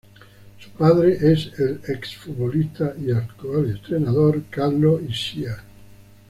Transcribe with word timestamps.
Su 0.57 0.71
padre 0.71 1.13
es 1.21 1.51
el 1.59 1.79
ex- 1.87 2.15
futbolista 2.17 2.95
y 2.99 3.11
actual 3.11 3.69
entrenador 3.69 4.41
Carlos 4.49 4.99
Ischia. 5.07 5.63